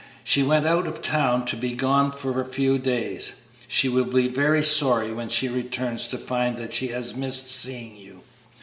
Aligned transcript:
She 0.23 0.41
went 0.41 0.65
out 0.65 0.87
of 0.87 1.03
town, 1.03 1.45
to 1.45 1.55
be 1.55 1.75
gone 1.75 2.09
for 2.11 2.41
a 2.41 2.43
few 2.43 2.79
days. 2.79 3.33
She 3.67 3.87
will 3.87 4.05
be 4.05 4.27
very 4.27 4.63
sorry 4.63 5.13
when 5.13 5.29
she 5.29 5.47
returns 5.47 6.07
to 6.07 6.17
find 6.17 6.57
that 6.57 6.73
she 6.73 6.87
has 6.87 7.15
missed 7.15 7.47
seeing 7.47 7.95
you." 7.95 8.21